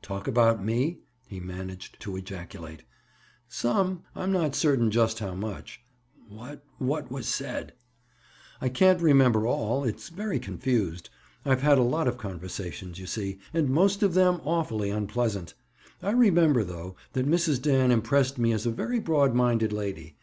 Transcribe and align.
"Talk 0.00 0.26
about 0.26 0.64
me?" 0.64 1.00
he 1.26 1.40
managed 1.40 2.00
to 2.00 2.16
ejaculate. 2.16 2.84
"Some. 3.48 4.04
I'm 4.16 4.32
not 4.32 4.54
certain 4.54 4.90
just 4.90 5.18
how 5.18 5.34
much." 5.34 5.82
"What—what 6.26 7.12
was 7.12 7.28
said?" 7.28 7.74
"I 8.62 8.70
can't 8.70 9.02
remember 9.02 9.46
all. 9.46 9.84
It's 9.84 10.08
very 10.08 10.38
confused. 10.38 11.10
I've 11.44 11.60
had 11.60 11.76
a 11.76 11.82
lot 11.82 12.08
of 12.08 12.16
conversations, 12.16 12.98
you 12.98 13.04
see, 13.06 13.40
and 13.52 13.68
most 13.68 14.02
of 14.02 14.14
them 14.14 14.40
awfully 14.46 14.88
unpleasant. 14.88 15.52
I 16.02 16.12
remember, 16.12 16.64
though, 16.64 16.96
that 17.12 17.28
Mrs. 17.28 17.60
Dan 17.60 17.90
impressed 17.90 18.38
me 18.38 18.52
as 18.52 18.64
a 18.64 18.70
very 18.70 18.98
broad 19.00 19.34
minded 19.34 19.70
lady. 19.70 20.16